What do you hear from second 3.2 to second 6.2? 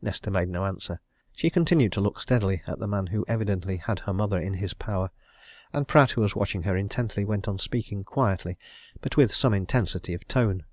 evidently had her mother in his power, and Pratt,